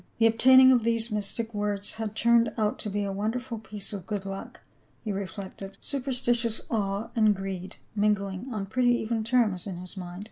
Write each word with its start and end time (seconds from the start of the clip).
The 0.17 0.25
obtaining 0.25 0.71
of 0.71 0.83
these 0.83 1.11
mystic 1.11 1.53
words 1.53 1.93
had 1.97 2.15
turned 2.15 2.51
out 2.57 2.79
to 2.79 2.89
be 2.89 3.03
a 3.03 3.11
wonderful 3.11 3.59
piece 3.59 3.93
of 3.93 4.07
good 4.07 4.25
luck, 4.25 4.61
he 5.03 5.11
reflected, 5.11 5.77
superstitious 5.79 6.59
awe 6.71 7.09
and 7.15 7.35
greed 7.35 7.75
mingling 7.95 8.51
on 8.51 8.65
pretty 8.65 8.95
even 8.95 9.23
terms 9.23 9.67
in 9.67 9.77
his 9.77 9.95
mind. 9.95 10.19